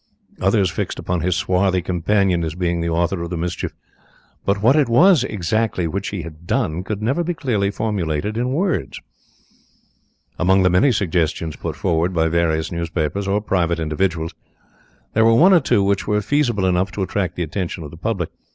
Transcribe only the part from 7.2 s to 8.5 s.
be clearly formulated in